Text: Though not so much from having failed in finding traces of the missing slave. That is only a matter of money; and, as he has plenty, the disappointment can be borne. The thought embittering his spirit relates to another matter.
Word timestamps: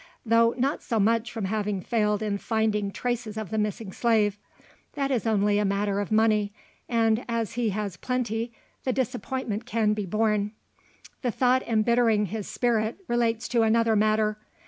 Though 0.25 0.55
not 0.57 0.81
so 0.81 0.99
much 0.99 1.31
from 1.31 1.45
having 1.45 1.79
failed 1.79 2.23
in 2.23 2.39
finding 2.39 2.89
traces 2.89 3.37
of 3.37 3.51
the 3.51 3.59
missing 3.59 3.91
slave. 3.93 4.39
That 4.93 5.11
is 5.11 5.27
only 5.27 5.59
a 5.59 5.63
matter 5.63 5.99
of 5.99 6.11
money; 6.11 6.53
and, 6.89 7.23
as 7.29 7.53
he 7.53 7.69
has 7.69 7.97
plenty, 7.97 8.51
the 8.83 8.93
disappointment 8.93 9.67
can 9.67 9.93
be 9.93 10.07
borne. 10.07 10.53
The 11.21 11.29
thought 11.29 11.61
embittering 11.67 12.25
his 12.25 12.47
spirit 12.47 12.97
relates 13.07 13.47
to 13.49 13.61
another 13.61 13.95
matter. 13.95 14.39